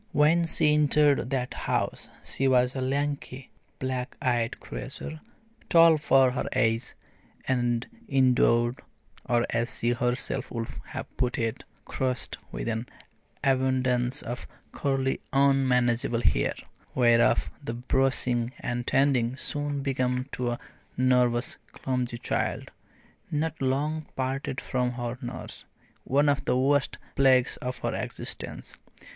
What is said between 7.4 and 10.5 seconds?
and endowed or, as she herself